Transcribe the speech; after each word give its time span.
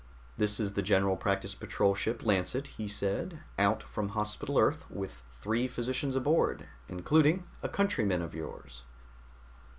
"This 0.35 0.59
is 0.59 0.73
the 0.73 0.81
General 0.81 1.15
Practice 1.15 1.53
Patrol 1.53 1.93
Ship 1.93 2.19
Lancet," 2.25 2.65
he 2.65 2.87
said, 2.87 3.41
"out 3.59 3.83
from 3.83 4.09
Hospital 4.17 4.57
Earth 4.57 4.89
with 4.89 5.21
three 5.39 5.67
physicians 5.67 6.15
aboard, 6.15 6.67
including 6.89 7.43
a 7.61 7.69
countryman 7.69 8.23
of 8.23 8.33
yours." 8.33 8.81